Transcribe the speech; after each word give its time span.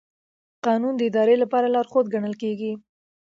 قانون 0.65 0.93
د 0.97 1.01
ادارې 1.09 1.35
لپاره 1.43 1.67
لارښود 1.73 2.05
ګڼل 2.13 2.35
کېږي. 2.41 2.71